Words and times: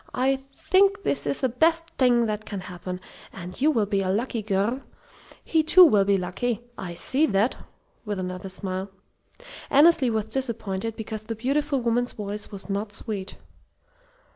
I 0.15 0.37
think 0.51 1.03
this 1.03 1.27
is 1.27 1.41
the 1.41 1.49
best 1.49 1.91
thing 1.99 2.25
that 2.25 2.43
can 2.43 2.61
happen. 2.61 2.99
And 3.31 3.61
you 3.61 3.69
will 3.69 3.85
be 3.85 4.01
a 4.01 4.09
lucky 4.09 4.41
girl. 4.41 4.81
He, 5.43 5.61
too, 5.61 5.85
will 5.85 6.05
be 6.05 6.17
lucky. 6.17 6.61
I 6.75 6.95
see 6.95 7.27
that!" 7.27 7.55
with 8.03 8.17
another 8.17 8.49
smile. 8.49 8.89
Annesley 9.69 10.09
was 10.09 10.25
disappointed 10.25 10.95
because 10.95 11.21
the 11.25 11.35
beautiful 11.35 11.81
woman's 11.81 12.13
voice 12.13 12.49
was 12.49 12.67
not 12.67 12.91
sweet. 12.91 13.35